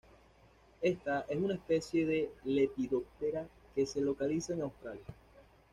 Esta 0.81 1.27
es 1.29 1.37
una 1.37 1.53
especie 1.53 2.07
de 2.07 2.31
Lepidoptera 2.45 3.45
que 3.75 3.85
se 3.85 4.01
localiza 4.01 4.51
en 4.53 4.63
Australia. 4.63 5.03